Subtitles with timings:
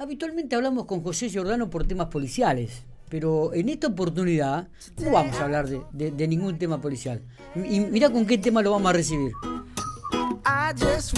[0.00, 4.68] Habitualmente hablamos con José Giordano por temas policiales, pero en esta oportunidad
[5.02, 7.20] no vamos a hablar de, ningún tema policial.
[7.56, 9.32] Y mira con qué tema lo vamos a recibir.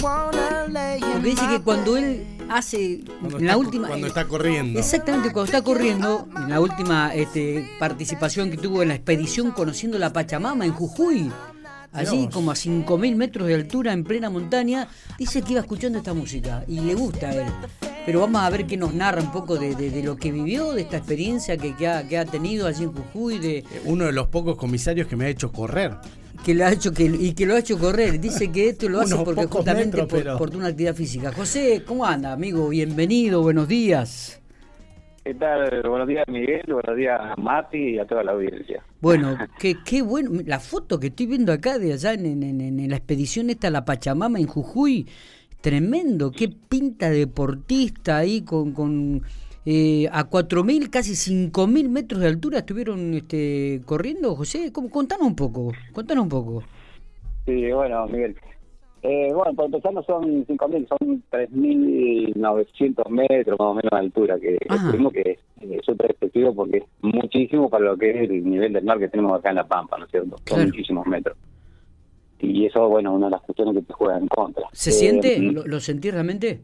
[0.01, 5.61] Porque dice que cuando él hace en la última cuando está corriendo exactamente cuando está
[5.61, 10.73] corriendo en la última este, participación que tuvo en la expedición conociendo la Pachamama en
[10.73, 11.31] Jujuy
[11.93, 14.87] allí como a 5.000 metros de altura en plena montaña,
[15.17, 17.53] dice que iba escuchando esta música y le gusta a él.
[18.05, 20.97] Pero vamos a ver que nos narra un poco de, lo que vivió, de esta
[20.97, 23.37] experiencia que, ha, tenido allí en Jujuy.
[23.37, 23.63] De...
[23.85, 25.91] Uno de los pocos comisarios que me ha hecho correr.
[26.43, 28.19] Que lo ha hecho que, y que lo ha hecho correr.
[28.19, 31.31] Dice que esto lo hace porque justamente por, una actividad física.
[31.31, 32.69] José, ¿cómo anda, amigo?
[32.69, 34.41] Bienvenido, buenos días.
[35.23, 35.83] ¿Qué tal?
[35.87, 36.63] Buenos días, Miguel.
[36.67, 38.83] Buenos días, Mati y a toda la audiencia.
[38.99, 40.31] Bueno, qué, qué bueno.
[40.47, 44.39] La foto que estoy viendo acá de allá en, en, la expedición esta, la Pachamama
[44.39, 45.07] en Jujuy,
[45.61, 46.31] tremendo.
[46.31, 49.21] Qué pinta deportista ahí con, con
[49.65, 54.71] eh, a 4.000, casi 5.000 metros de altura estuvieron este, corriendo, José.
[54.73, 54.89] ¿Cómo?
[54.89, 56.63] Contanos un poco, contanos un poco.
[57.45, 58.35] Sí, bueno, Miguel.
[59.03, 64.39] Eh, bueno, por empezar no son 5.000, son 3.900 metros más o menos de altura,
[64.39, 65.21] que estuvimos que
[65.59, 69.07] es súper efectivo porque es muchísimo para lo que es el nivel del mar que
[69.09, 70.35] tenemos acá en La Pampa, ¿no es cierto?
[70.45, 71.35] Son muchísimos metros.
[72.41, 74.67] Y eso, bueno, una de las cuestiones que te juega en contra.
[74.71, 75.37] ¿Se siente?
[75.37, 76.61] Eh, ¿Lo, ¿Lo sentís realmente?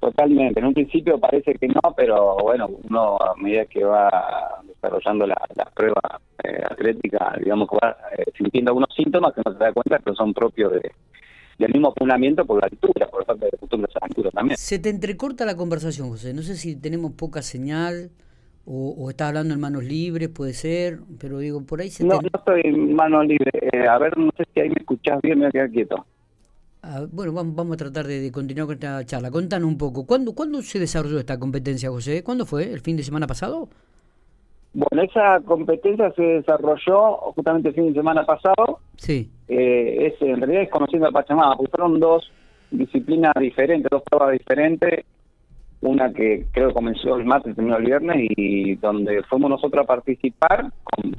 [0.00, 0.60] Totalmente.
[0.60, 5.36] En un principio parece que no, pero bueno, uno a medida que va desarrollando la,
[5.74, 9.98] prueba eh, atlética, digamos que va eh, sintiendo algunos síntomas que no se da cuenta
[9.98, 10.92] que son propios de,
[11.58, 14.56] del mismo funcionamiento por la altura, por falta de costumbre de altura también.
[14.56, 16.32] Se te entrecorta la conversación, José.
[16.32, 18.10] No sé si tenemos poca señal
[18.70, 22.20] o, o estás hablando en manos libres, puede ser, pero digo, por ahí se No,
[22.20, 23.54] no estoy en manos libres.
[23.72, 26.04] Eh, a ver, no sé si ahí me escuchás bien, me voy a quedar quieto.
[26.82, 29.30] Ah, bueno, vamos, vamos, a tratar de, continuar con esta charla.
[29.30, 32.22] Contanos un poco, ¿cuándo, ¿cuándo se desarrolló esta competencia, José?
[32.22, 32.70] ¿Cuándo fue?
[32.70, 33.70] ¿El fin de semana pasado?
[34.74, 38.80] Bueno, esa competencia se desarrolló justamente el fin de semana pasado.
[38.96, 39.30] Sí.
[39.48, 42.30] Eh, es, en realidad es conociendo a Pachamama, porque fueron dos
[42.70, 45.06] disciplinas diferentes, dos pruebas diferentes.
[45.80, 50.72] Una que creo comenzó el martes terminó el viernes y donde fuimos nosotros a participar,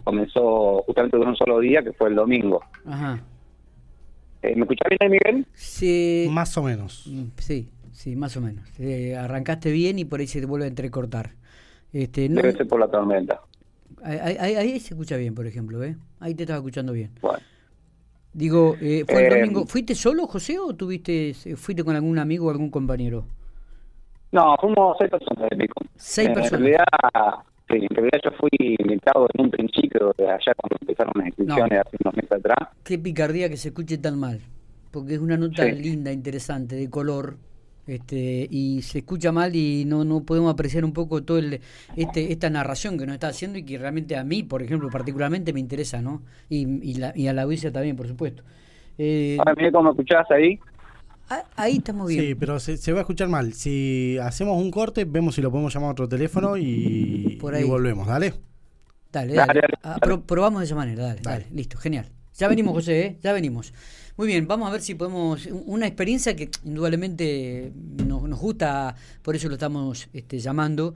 [0.03, 2.61] comenzó justamente de un solo día, que fue el domingo.
[2.85, 3.21] Ajá.
[4.41, 5.45] Eh, ¿Me escuchas bien, Miguel?
[5.53, 6.27] Sí.
[6.29, 7.07] Más o menos.
[7.07, 8.65] Mm, sí, sí, más o menos.
[8.79, 11.31] Eh, arrancaste bien y por ahí se te vuelve a entrecortar.
[11.93, 13.41] Este, no, Debe ser por la tormenta.
[14.03, 15.95] Ahí, se escucha bien, por ejemplo, ¿eh?
[16.19, 17.11] Ahí te estaba escuchando bien.
[17.21, 17.39] Bueno.
[18.33, 19.65] Digo, eh, ¿fue el domingo?
[19.65, 23.25] ¿Fuiste solo, José, o tuviste, fuiste con algún amigo o algún compañero?
[24.31, 25.49] No, fuimos seis personas.
[25.95, 26.53] Seis personas.
[26.53, 31.13] En realidad, Sí, en realidad yo fui invitado en un principio, de allá cuando empezaron
[31.15, 32.69] las inscripciones hace unos meses atrás.
[32.83, 34.39] Qué picardía que se escuche tan mal,
[34.89, 37.37] porque es una nota linda, interesante, de color,
[37.85, 41.59] este y se escucha mal y no no podemos apreciar un poco todo el
[41.95, 45.53] este esta narración que nos está haciendo y que realmente a mí por ejemplo particularmente
[45.53, 48.43] me interesa no y, y, la, y a la audiencia también por supuesto
[48.99, 50.78] eh, Ahora, mire cómo escuchás ahí Ah,
[51.55, 52.21] ahí estamos bien.
[52.21, 53.53] Sí, pero se, va a escuchar mal.
[53.53, 58.07] Si hacemos un corte, vemos si lo podemos llamar a otro teléfono y, volvemos.
[58.07, 58.33] Dale.
[59.11, 59.61] Dale, dale.
[59.83, 61.03] Ah, probamos de esa manera.
[61.03, 62.11] Dale, dale, Listo, genial.
[62.37, 63.17] Ya venimos, José, ¿eh?
[63.21, 63.73] ya venimos.
[64.15, 65.45] Muy bien, vamos a ver si podemos.
[65.65, 70.95] Una experiencia que indudablemente nos, nos gusta, por eso lo estamos este, llamando.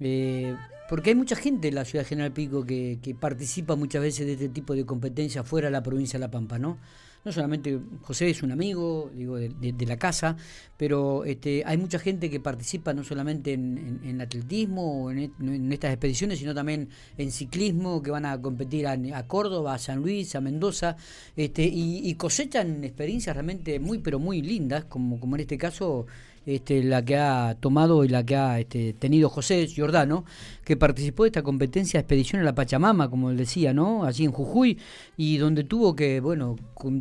[0.00, 0.56] Eh,
[0.88, 4.26] porque hay mucha gente en la ciudad de General Pico que, que participa muchas veces
[4.26, 6.78] de este tipo de competencias fuera de la provincia de La Pampa, ¿no?
[7.24, 10.36] No solamente José es un amigo, digo, de, la casa,
[10.76, 16.38] pero este, hay mucha gente que participa no solamente en, atletismo o en, estas expediciones,
[16.38, 16.88] sino también
[17.18, 20.96] en ciclismo, que van a competir a, Córdoba, a San Luis, a Mendoza,
[21.36, 26.06] este, y, cosechan experiencias realmente muy, pero muy lindas, como, como en este caso
[26.46, 30.24] este, la que ha tomado y la que ha este, tenido José Giordano,
[30.64, 34.04] que participó de esta competencia expedición a la Pachamama, como él decía, ¿no?
[34.04, 34.78] Allí en Jujuy,
[35.16, 36.56] y donde tuvo que, bueno,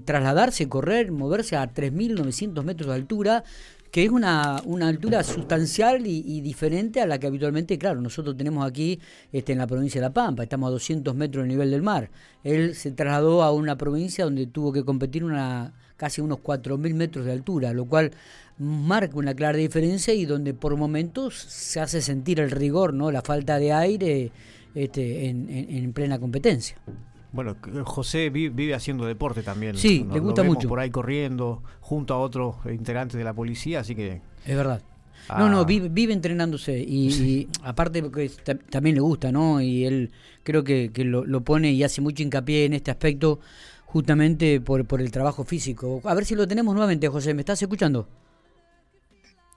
[0.06, 3.44] trasladarse, correr, moverse a 3.900 metros de altura,
[3.92, 8.66] que es una, una altura sustancial y, diferente a la que habitualmente, claro, nosotros tenemos
[8.66, 9.00] aquí
[9.31, 12.12] este, en la provincia de La Pampa, estamos a 200 metros del nivel del mar.
[12.44, 17.25] Él se trasladó a una provincia donde tuvo que competir una casi unos 4.000 metros
[17.25, 18.12] de altura, lo cual
[18.57, 23.22] marca una clara diferencia y donde por momentos se hace sentir el rigor, no la
[23.22, 24.31] falta de aire
[24.74, 26.78] este, en, plena competencia.
[27.34, 29.78] Bueno, José vive haciendo deporte también.
[29.78, 30.69] Sí, le gusta mucho.
[30.69, 34.22] Por ahí corriendo junto a otros integrantes de la policía, así que...
[34.46, 34.81] Es verdad.
[35.38, 35.66] No, no, ah.
[35.66, 38.31] vive, entrenándose y, aparte porque
[38.69, 39.62] también le gusta, ¿no?
[39.62, 40.12] Y él
[40.44, 43.40] creo que, lo, lo, pone y hace mucho hincapié en este aspecto
[43.91, 46.01] justamente por, por el trabajo físico.
[46.03, 48.07] A ver si lo tenemos nuevamente, José, ¿me estás escuchando?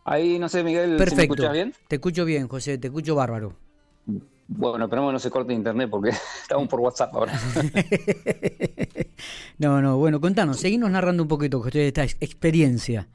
[0.05, 1.17] Ahí, no sé, Miguel, Perfecto.
[1.17, 1.75] me escuchas bien?
[1.87, 3.55] Te escucho bien, José, te escucho bárbaro.
[4.49, 6.11] Bueno, esperemos que no se corte internet porque
[6.43, 7.38] estamos por WhatsApp ahora.
[9.58, 13.08] no, no, bueno, contanos, seguimos narrando un poquito, José, de esta experiencia.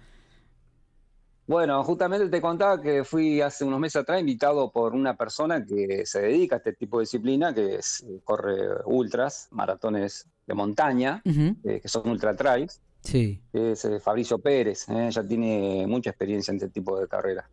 [1.47, 6.05] Bueno, justamente te contaba que fui hace unos meses atrás invitado por una persona que
[6.05, 11.79] se dedica a este tipo de disciplina, que es, corre ultras, maratones de montaña, eh,
[11.81, 12.81] que son ultra trails.
[13.01, 13.41] Sí.
[13.53, 17.45] es eh, Fabricio Pérez, eh, ya tiene mucha experiencia en este tipo de carreras.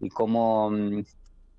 [0.00, 1.04] Y como mm,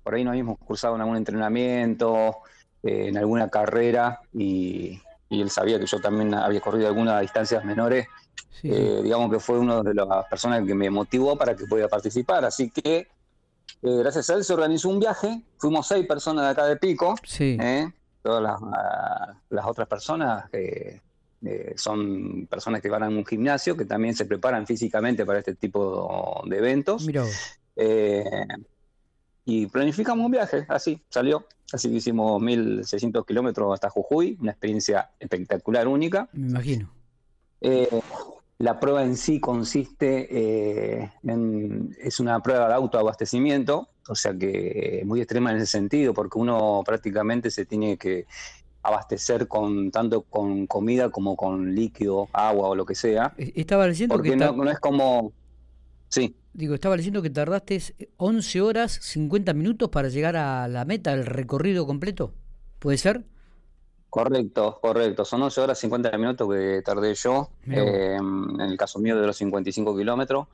[0.04, 2.36] por ahí nos habíamos cursado en algún entrenamiento,
[2.84, 5.00] en alguna carrera, y,
[5.32, 8.06] y él sabía que yo también había corrido algunas distancias menores,
[8.62, 12.44] eh, digamos que fue una de las personas que me motivó para que pudiera participar.
[12.44, 13.06] Así que, eh,
[13.80, 15.42] gracias a él, se organizó un viaje.
[15.56, 17.14] Fuimos seis personas de acá de Pico.
[17.58, 17.90] Eh,
[18.22, 18.42] todas
[19.50, 20.44] las, otras personas
[21.76, 26.42] son personas que van a un gimnasio, que también se preparan físicamente para este tipo
[26.44, 27.06] de eventos.
[29.44, 31.46] Y planificamos un viaje, así salió.
[31.72, 36.28] Así que hicimos 1.600 kilómetros hasta Jujuy, una experiencia espectacular, única.
[36.32, 36.90] Me imagino.
[38.62, 45.02] La prueba en sí consiste eh, en, es una prueba de autoabastecimiento, o sea que
[45.04, 48.26] muy extrema en ese sentido, porque uno prácticamente se tiene que
[48.84, 53.34] abastecer con tanto con comida como con líquido, agua o lo que sea.
[53.36, 55.32] E-, estaba diciendo porque que no, es como
[56.08, 56.36] sí.
[56.54, 57.80] Digo, estaba diciendo que tardaste
[58.18, 62.34] 11 horas 50 minutos para llegar a la meta, el recorrido completo.
[62.78, 63.24] ¿Puede ser?
[64.10, 65.24] Correcto, correcto.
[65.24, 67.48] Son 11 horas 50 minutos que tardé yo.
[67.66, 70.48] Eh, en el caso mío de los 55 kilómetros.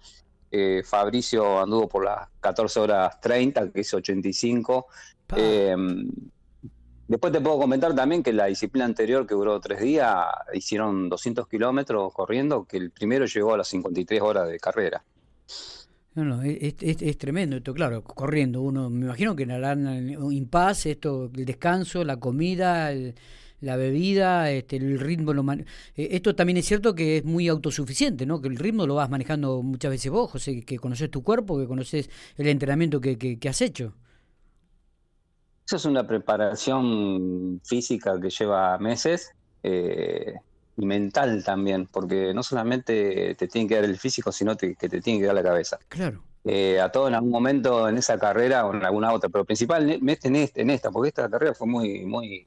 [0.50, 4.86] Eh, Fabricio anduvo por las 14 horas 30, que es 85.
[5.36, 5.74] Eh,
[7.08, 11.48] después te puedo comentar también que la disciplina anterior, que duró tres días, hicieron 200
[11.48, 15.02] kilómetros corriendo, que el primero llegó a las 53 horas de carrera.
[16.18, 18.60] No, no, es, es, tremendo esto, claro, corriendo.
[18.60, 19.86] Uno, me imagino que harán
[20.16, 22.90] un impasse, esto, el descanso, la comida,
[23.60, 25.32] la bebida, este, el ritmo.
[25.32, 25.62] Lo eh,
[25.94, 28.40] esto también es cierto que es muy autosuficiente, ¿no?
[28.42, 31.68] Que el ritmo lo vas manejando muchas veces vos, José, que conoces tu cuerpo, que
[31.68, 33.94] conoces el entrenamiento que, que, has hecho.
[35.66, 39.30] Eso es una preparación física que lleva meses
[39.62, 40.34] eh,
[40.78, 45.00] y mental también, porque no solamente te tiene que dar el físico, sino que te
[45.00, 45.78] tiene que dar la cabeza.
[45.88, 46.22] Claro.
[46.44, 50.28] Eh, a todos en algún momento en esa carrera o en alguna otra, pero principalmente
[50.28, 52.46] en, este, en esta, porque esta carrera fue muy, muy,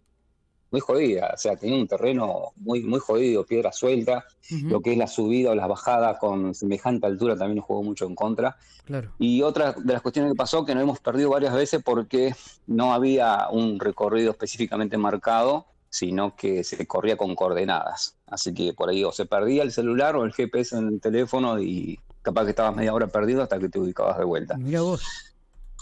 [0.72, 4.26] muy jodida, o sea, tenía un terreno muy, muy jodido, piedra suelta,
[4.64, 8.06] lo que es la subida o las bajadas con semejante altura también nos jugó mucho
[8.06, 8.56] en contra.
[8.86, 9.12] Claro.
[9.20, 12.34] Y otra de las cuestiones que pasó que nos hemos perdido varias veces porque
[12.68, 18.16] no había un recorrido específicamente marcado, sino que se corría con coordenadas.
[18.26, 21.62] Así que por ahí o se perdía el celular o el GPS en el teléfono
[21.62, 24.58] y capaz que estabas media hora perdido hasta que te ubicabas de vuelta.
[24.58, 25.04] Mira vos.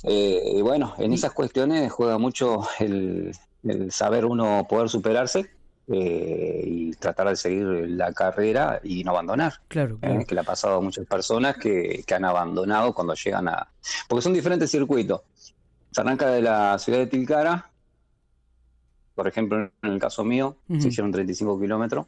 [0.04, 3.32] Eh, y bueno, en esas cuestiones juega mucho el,
[3.64, 5.50] el saber uno poder superarse
[5.92, 9.54] eh, y tratar de seguir la carrera y no abandonar.
[9.68, 13.68] Claro, eh, que le ha pasado a muchas personas que, han abandonado cuando llegan a...
[14.08, 15.22] Porque son diferentes circuitos.
[15.92, 17.69] Se arranca de la ciudad de Tilcara,
[19.19, 22.06] por ejemplo, en el caso mío, se hicieron 35 kilómetros,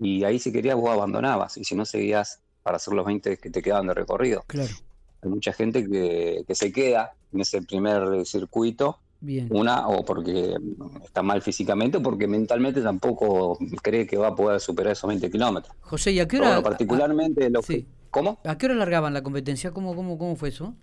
[0.00, 3.48] y ahí si querías vos abandonabas, y si no seguías para hacer los 20 que
[3.48, 4.42] te quedaban de recorrido.
[4.48, 4.74] Claro.
[5.22, 8.98] Hay mucha gente que, que se queda en ese primer circuito
[9.50, 10.56] una, o porque
[11.04, 15.30] está mal físicamente, o porque mentalmente tampoco cree que va a poder superar esos 20
[15.30, 15.76] kilómetros.
[15.78, 16.60] José, ¿y a qué hora?
[16.60, 17.60] particularmente lo
[18.10, 18.40] ¿Cómo?
[18.44, 19.70] ¿A qué hora largaban la competencia?
[19.70, 20.74] ¿Cómo, cómo, cómo fue eso?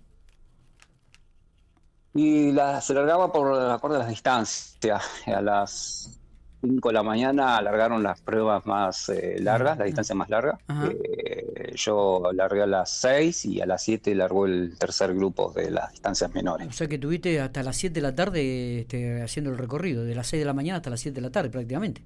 [2.14, 5.02] Y la, se largaba por acuerdo a las distancias.
[5.26, 6.20] A las
[6.64, 10.58] 5 de la mañana alargaron las pruebas más eh, largas, la distancia más larga.
[10.68, 15.70] Eh, yo largué a las 6 y a las 7 largó el tercer grupo de
[15.70, 16.68] las distancias menores.
[16.68, 20.14] O sea que tuviste hasta las 7 de la tarde este, haciendo el recorrido, de
[20.14, 22.02] las 6 de la mañana hasta las 7 de la tarde prácticamente.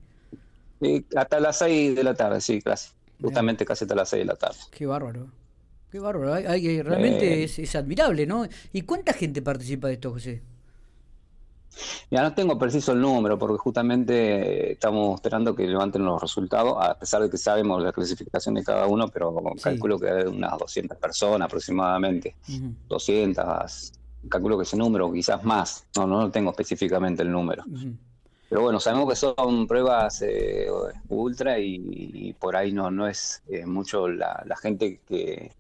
[1.15, 2.91] hasta las 6 de la tarde, sí, casi.
[3.21, 4.59] Justamente casi hasta las 6 de la tarde.
[4.71, 5.27] Qué bárbaro.
[5.90, 6.35] Qué bárbaro.
[6.35, 7.45] Hay, realmente eh.
[7.45, 8.47] es, es admirable, ¿no?
[8.73, 10.42] ¿Y cuánta gente participa de esto, José?
[12.11, 16.99] Ya no tengo preciso el número porque justamente estamos esperando que levanten los resultados, a
[16.99, 20.99] pesar de que sabemos la clasificación de cada uno, pero calculo que hay unas 200
[20.99, 22.35] personas aproximadamente,
[22.88, 23.92] 200,
[24.28, 27.64] calculo que ese número, quizás más, no, no tengo específicamente el número.
[28.49, 30.68] Pero bueno, sabemos que son pruebas eh,
[31.09, 35.52] ultra y, por ahí no, no es eh, mucho la, gente que,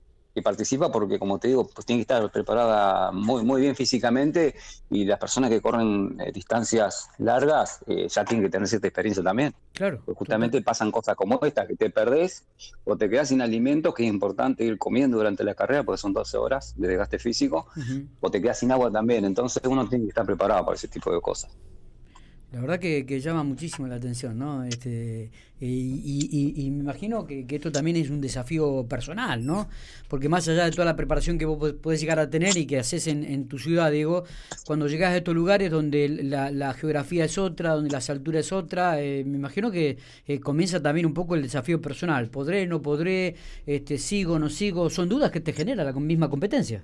[0.42, 4.54] participa porque, como te digo, pues tiene que estar preparada muy, muy bien físicamente
[4.90, 9.22] y las personas que corren eh, distancias largas eh, ya tienen que tener cierta experiencia
[9.22, 9.54] también.
[9.72, 10.02] Claro.
[10.14, 12.44] justamente pasan cosas como esta, que te perdés
[12.84, 16.12] o te quedas sin alimentos, que es importante ir comiendo durante la carrera porque son
[16.12, 17.66] 12 horas de desgaste físico,
[18.20, 19.24] o te quedas sin agua también.
[19.24, 21.56] Entonces uno tiene que estar preparado para ese tipo de cosas.
[22.50, 24.64] La verdad que, llama muchísimo la atención, ¿no?
[24.64, 29.68] Este, y, me imagino que, esto también es un desafío personal, ¿no?
[30.08, 32.78] Porque más allá de toda la preparación que vos podés llegar a tener y que
[32.78, 34.24] haces en, tu ciudad, digo,
[34.64, 38.98] cuando llegas a estos lugares donde la, geografía es otra, donde la altura es otra,
[39.02, 42.30] eh, me imagino que eh, comienza también un poco el desafío personal.
[42.30, 43.36] ¿Podré, no podré?
[43.66, 44.88] Este, ¿Sigo, no sigo?
[44.88, 46.80] Son dudas que te genera la misma competencia.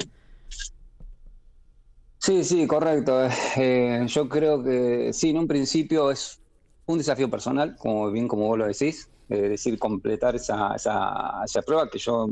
[2.25, 3.29] Sí, sí, correcto.
[3.57, 6.41] Eh, yo creo que sí, en un principio es
[6.87, 11.61] un desafío personal, como bien como vos lo decís, es decir, completar esa, esa, esa
[11.61, 12.31] prueba que yo,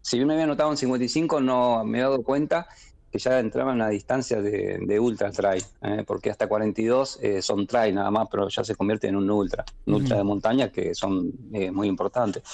[0.00, 2.68] si bien me había anotado en 55, no me he dado cuenta
[3.10, 7.66] que ya entraba en la distancia de, ultra trail, eh, porque hasta 42 eh, son
[7.66, 10.94] trail nada más, pero ya se convierte en un ultra, un ultra de montaña que
[10.94, 12.44] son muy importantes.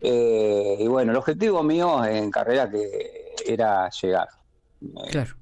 [0.00, 4.28] y bueno, el objetivo mío en carrera que era llegar,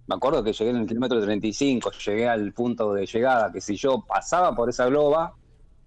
[0.06, 3.76] me acuerdo que llegué en el kilómetro 35, llegué al punto de llegada, que si
[3.76, 5.34] yo pasaba por esa globa,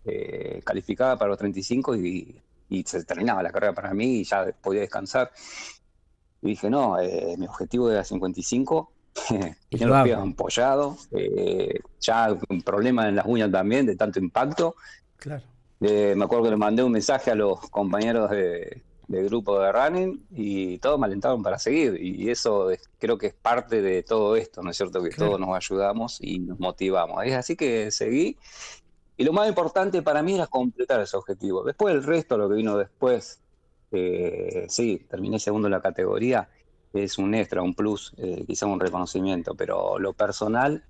[0.06, 2.40] eh, calificaba para los 35 y,
[2.86, 5.32] se terminaba la carrera para mí y ya podía descansar.
[6.42, 8.92] Y dije, no, eh, mi objetivo era 55,
[9.70, 14.76] tenía los pies ampollados, eh, ya un problema en las uñas también de tanto impacto.
[15.18, 15.44] Claro.
[15.80, 20.26] me acuerdo que le mandé un mensaje a los compañeros de, de grupo de running
[20.32, 22.70] y todos me alentaron para seguir y eso
[23.00, 25.04] creo que es parte de todo esto, ¿no es cierto?
[25.04, 27.24] Que todos nos ayudamos y nos motivamos.
[27.26, 28.38] Es así que seguí
[29.16, 31.64] y lo más importante para mí era completar ese objetivo.
[31.64, 33.40] Después el resto, lo que vino después,
[33.92, 36.50] eh, sí, terminé segundo en la categoría,
[36.94, 40.84] es un extra, un plus, eh, quizá un reconocimiento, pero lo personal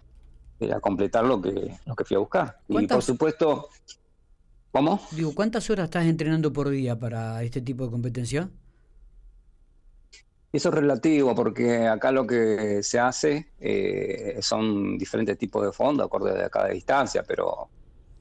[0.59, 2.59] era completar lo que, lo que fui a buscar.
[2.67, 3.69] Y por supuesto
[4.73, 4.99] ¿Cómo?
[5.11, 8.49] Digo, ¿cuántas horas estás entrenando por día para este tipo de competencia?
[10.51, 16.07] Eso es relativo, porque acá lo que se hace eh, son diferentes tipos de fondos,
[16.07, 17.69] acorde a cada distancia, pero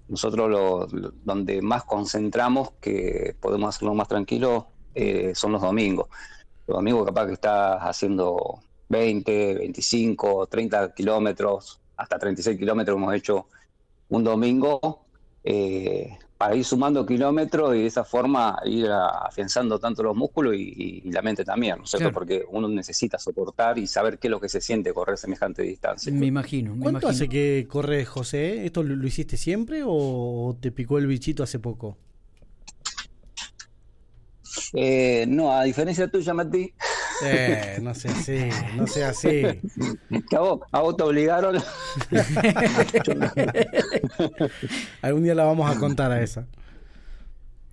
[0.09, 6.11] nosotros lo, donde más concentramos, que podemos hacerlo más tranquilo, eh, son los domingos.
[6.67, 13.47] Los domingos capaz que estás haciendo 20, 25, 30 kilómetros, hasta 36 kilómetros hemos hecho
[14.11, 15.07] un domingo.
[15.45, 21.09] Eh, para ir sumando kilómetros y de esa forma ir afianzando tanto los músculos y,
[21.13, 22.11] la mente también, ¿no es cierto?
[22.11, 26.13] Porque uno necesita soportar y saber qué es lo que se siente correr semejante distancia.
[26.13, 26.75] Me imagino.
[26.75, 28.67] Me ¿Cuánto hace que corres, José?
[28.67, 31.97] ¿Esto lo, hiciste siempre o te picó el bichito hace poco?
[34.73, 36.75] Eh, no, a diferencia tuya, Mati.
[37.25, 39.43] Eh, no sea así, no sea así.
[40.73, 41.57] a vos, te obligaron.
[45.03, 46.47] Algún día la vamos a contar a esa.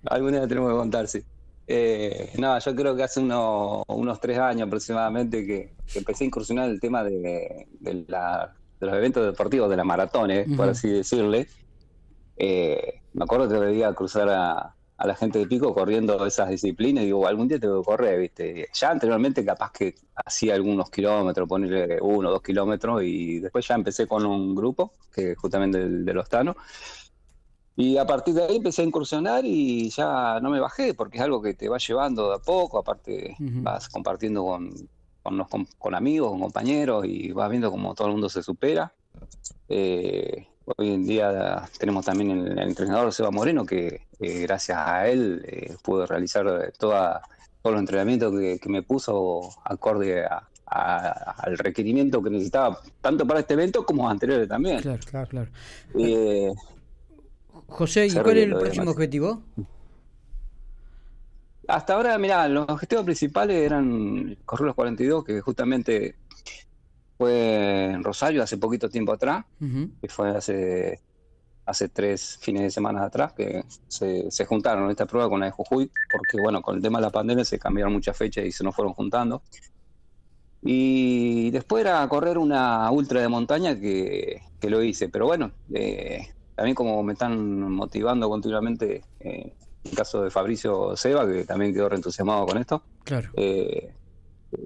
[0.04, 1.24] Algún día la tenemos que contar, sí.
[1.72, 6.80] Eh, no, yo creo que hace unos tres años aproximadamente que, empecé a incursionar el
[6.80, 11.46] tema de, los eventos deportivos, de la maratón, eh, por así decirle.
[12.36, 17.02] Eh, me acuerdo que debía cruzar a, a la gente de pico corriendo esas disciplinas
[17.02, 18.68] y digo, algún día tengo que correr, ¿viste?
[18.74, 24.06] Ya anteriormente capaz que hacía algunos kilómetros, ponerle uno dos kilómetros y después ya empecé
[24.06, 26.54] con un grupo, que justamente de los Tano.
[27.76, 31.24] Y a partir de ahí empecé a incursionar y ya no me bajé, porque es
[31.24, 34.70] algo que te va llevando de a poco, aparte vas compartiendo con,
[35.22, 38.92] con, con, amigos, con compañeros y vas viendo cómo todo el mundo se supera.
[39.66, 45.42] Eh, Hoy en día tenemos también el, entrenador Seba Moreno, que eh, gracias a él
[45.46, 47.22] eh, pude realizar eh, toda,
[47.62, 50.24] todos los entrenamientos que, me puso acorde
[50.66, 54.80] al requerimiento que necesitaba, tanto para este evento como anteriores también.
[54.80, 55.50] Claro, claro, claro.
[57.66, 59.42] José, ¿y cuál es el próximo objetivo?
[61.66, 66.16] Hasta ahora, mira, los objetivos principales eran correr los 42, que justamente
[67.20, 69.44] fue en Rosario hace poquito tiempo atrás,
[70.00, 71.02] que fue hace,
[71.66, 75.52] hace tres fines de semana atrás, que se, se juntaron esta prueba con la de
[75.52, 78.64] Jujuy, porque bueno, con el tema de la pandemia se cambiaron muchas fechas y se
[78.64, 79.42] nos fueron juntando.
[80.62, 86.26] Y después era correr una ultra de montaña que, que lo hice, pero bueno, eh,
[86.54, 89.52] también como me están motivando continuamente, eh,
[89.84, 93.28] en el caso de Fabricio Seba, que también quedó reentusiasmado con esto, claro.
[93.34, 93.92] Eh,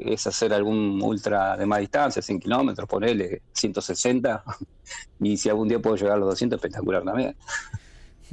[0.00, 4.44] es hacer algún ultra de más distancia, 100 kilómetros, ponerle 160,
[5.20, 7.36] y si algún día puedo llegar a los 200, espectacular también.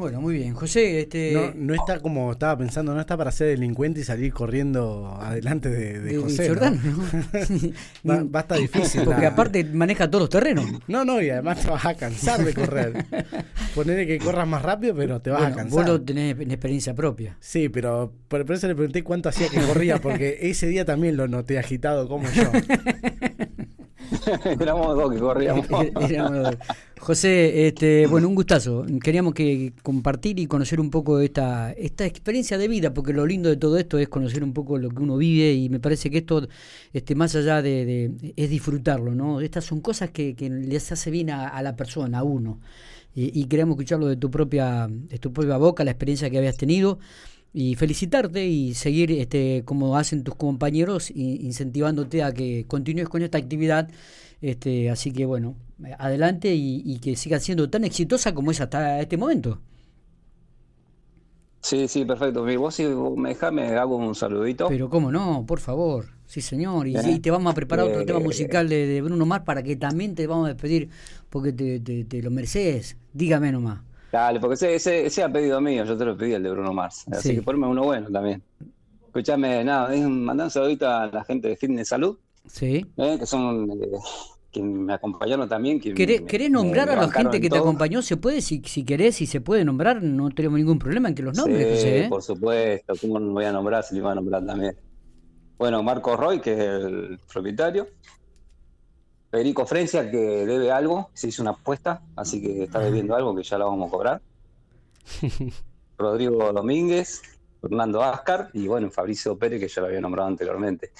[0.01, 0.55] Bueno, muy bien.
[0.55, 1.53] José, este...
[1.55, 6.17] No, está como estaba pensando, no está para ser delincuente y salir corriendo adelante de,
[6.17, 6.49] José.
[6.49, 7.03] Jordán, ¿no?
[8.33, 9.03] va, a estar difícil.
[9.05, 10.65] Porque aparte maneja todos los terrenos.
[10.87, 13.05] No, no, y además te vas a cansar de correr.
[13.75, 15.69] Ponerle que corras más rápido, pero te vas a cansar.
[15.69, 17.37] Vos lo tenés en experiencia propia.
[17.39, 21.27] Sí, pero por, eso le pregunté cuánto hacía que corría, porque ese día también lo
[21.27, 22.49] noté agitado como yo.
[24.59, 25.67] Éramos dos que corríamos.
[27.01, 28.85] José, este, bueno, un gustazo.
[29.03, 33.49] Queríamos que compartir y conocer un poco esta, esta experiencia de vida, porque lo lindo
[33.49, 36.19] de todo esto es conocer un poco lo que uno vive y me parece que
[36.19, 36.47] esto,
[36.93, 39.41] este, más allá de, es disfrutarlo, ¿no?
[39.41, 42.59] Estas son cosas que, que les hace bien a, la persona, a uno.
[43.15, 46.99] Y, queremos escucharlo de tu propia, de tu propia boca, la experiencia que habías tenido
[47.53, 53.37] y felicitarte y seguir este como hacen tus compañeros incentivándote a que continúes con esta
[53.37, 53.89] actividad.
[54.41, 55.55] Este así que bueno
[55.99, 59.59] adelante y, que siga siendo tan exitosa como es hasta este momento.
[61.61, 62.45] Sí sí perfecto.
[62.57, 64.67] Vos si me dejas me hago un saludito.
[64.69, 66.05] Pero cómo no por favor.
[66.25, 66.87] Sí señor.
[66.87, 67.19] Y, ¿Eh?
[67.21, 70.45] te vamos a preparar otro tema musical de, Bruno Mars para que también te vamos
[70.45, 70.89] a despedir
[71.29, 72.95] porque te, te, te lo mereces.
[73.13, 73.81] Dígame nomás
[74.11, 77.05] Dale, porque ese, ese, ha pedido mío, yo te lo pedí el de Bruno Mars.
[77.11, 78.43] Así que ponme uno bueno también.
[79.05, 82.17] Escuchame, nada, mandá un saludito a la gente de Fitness Salud.
[82.45, 82.85] Sí.
[82.97, 85.79] Eh, que son eh, me acompañaron también.
[85.79, 88.01] ¿Querés, nombrar a la gente que te acompañó?
[88.01, 88.41] ¿Se puede?
[88.41, 91.81] Si, si querés, si se puede nombrar, no tenemos ningún problema en que los nombres,
[91.81, 92.07] sí, ¿eh?
[92.09, 92.93] por supuesto.
[92.99, 94.75] ¿Cómo no voy a nombrar si le iba a nombrar también?
[95.57, 97.87] Bueno, Marco Roy, que es el propietario.
[99.31, 103.43] Federico Frencia, que debe algo, se hizo una apuesta, así que está debiendo algo que
[103.43, 104.21] ya la vamos a cobrar.
[105.97, 107.21] Rodrigo Domínguez,
[107.61, 110.91] Fernando Ascar y bueno, Fabricio Pérez, que ya lo había nombrado anteriormente.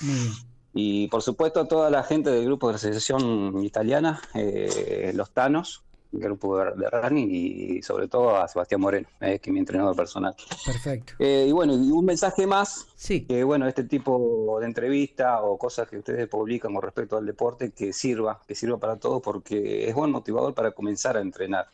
[0.73, 5.83] Y por supuesto toda la gente del grupo de la Asociación Italiana, eh, los Tanos,
[6.11, 10.35] grupo de running y sobre todo a Sebastián Moreno, eh, que es mi entrenador personal.
[10.65, 11.13] Perfecto.
[11.19, 13.25] Eh, y bueno, y un mensaje más, sí.
[13.25, 17.71] que bueno, este tipo de entrevista o cosas que ustedes publican con respecto al deporte,
[17.71, 21.67] que sirva, que sirva para todos porque es buen motivador para comenzar a entrenar.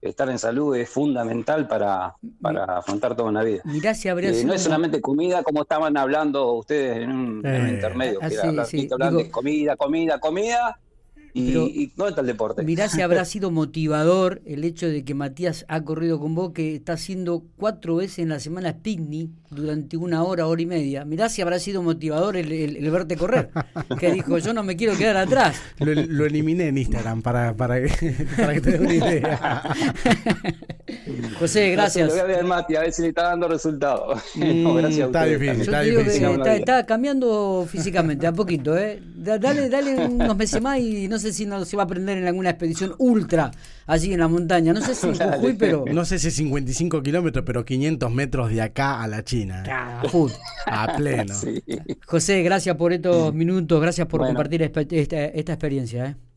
[0.00, 3.62] Estar en salud es fundamental para, para afrontar toda una vida.
[3.64, 8.28] Mirá si eh, No es solamente comida, como estaban hablando ustedes en un, intermedio, que
[8.28, 10.78] de comida, comida, comida,
[11.38, 12.62] ¿Y, dónde está el deporte?
[12.62, 16.76] Mirá si habrá sido motivador el hecho de que Matías ha corrido con vos, que
[16.76, 21.04] está haciendo cuatro veces en la semana picnic durante una hora, hora y media.
[21.04, 23.50] Mirá si habrá sido motivador el, verte correr.
[23.98, 25.60] Que dijo, yo no me quiero quedar atrás.
[25.78, 29.62] Lo, eliminé en Instagram para, para, que, para que te dé una idea.
[31.38, 32.08] José, gracias.
[32.08, 34.22] Lo voy a ver Mati, a ver si le está dando resultados.
[34.34, 36.42] Mm, gracias está difícil, está, difícil.
[36.46, 38.76] está, cambiando físicamente, a poquito.
[38.76, 39.00] ¿eh?
[39.14, 42.26] Dale, dale unos meses más y no sé si no se va a prender en
[42.26, 43.50] alguna expedición ultra
[43.86, 44.72] allí en la montaña.
[44.72, 45.84] No sé si en Jujuy, pero.
[45.92, 49.64] No sé si 55 kilómetros, pero 500 metros de acá a la China.
[50.66, 51.34] a pleno.
[52.06, 56.06] José, gracias por estos minutos, gracias por compartir esta, esta experiencia.
[56.06, 56.27] ¿eh?